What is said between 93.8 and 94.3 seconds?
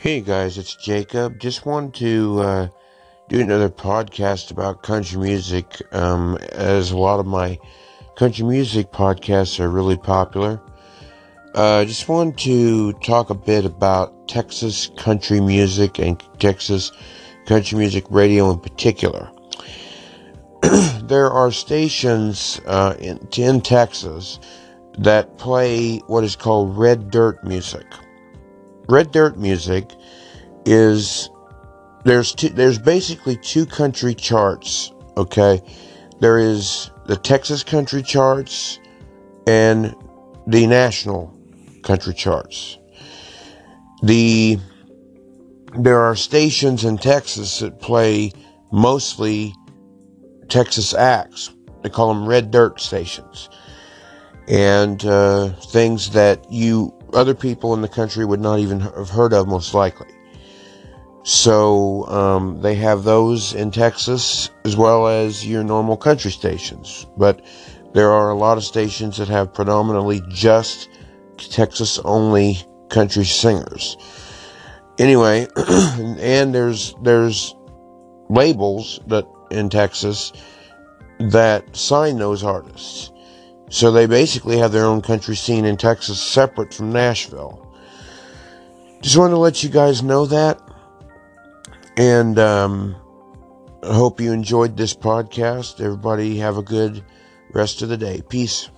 I hope